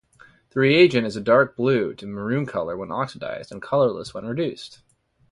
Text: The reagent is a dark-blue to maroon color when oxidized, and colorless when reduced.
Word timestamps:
The 0.49 0.59
reagent 0.61 1.05
is 1.05 1.15
a 1.15 1.21
dark-blue 1.21 1.93
to 1.93 2.07
maroon 2.07 2.47
color 2.47 2.75
when 2.75 2.91
oxidized, 2.91 3.51
and 3.51 3.61
colorless 3.61 4.15
when 4.15 4.25
reduced. 4.25 4.81